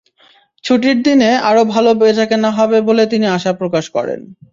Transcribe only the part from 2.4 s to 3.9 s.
হবে বলে তিনি আশা প্রকাশ